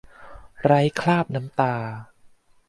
[0.63, 1.75] ไร้คราบน้ำตา